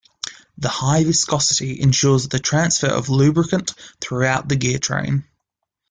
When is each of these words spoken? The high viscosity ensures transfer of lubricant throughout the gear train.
The 0.57 0.67
high 0.67 1.03
viscosity 1.03 1.79
ensures 1.79 2.27
transfer 2.27 2.87
of 2.87 3.09
lubricant 3.09 3.75
throughout 4.01 4.49
the 4.49 4.55
gear 4.55 4.79
train. 4.79 5.25